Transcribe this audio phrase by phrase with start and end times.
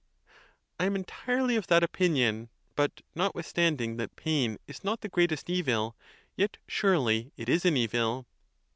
[0.79, 0.83] A.
[0.83, 5.95] I am entirely of that opinion; but, notwithstanding that pain is not the greatest evil,
[6.35, 8.25] yet surely it is an evil.